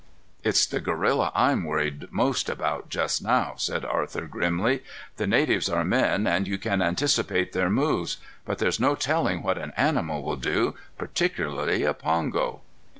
[0.43, 4.81] "It's the gorilla I'm worried most about just now," said Arthur grimly.
[5.17, 9.59] "The natives are men, and you can anticipate their moves, but there's no telling what
[9.59, 12.61] an animal will do, particularly a pongo."